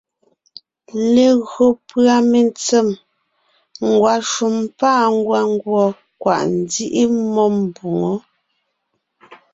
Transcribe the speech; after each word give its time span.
Legÿo 1.13 1.65
pʉ́a 1.87 2.15
mentsèm, 2.31 2.87
ngwàshùm 3.87 4.55
pâ 4.79 4.89
ngwàngùɔ, 5.15 5.83
kwàʼ 6.21 6.41
nzíʼi 6.59 7.01
mmó 7.15 7.43
mbòŋo. 7.59 8.13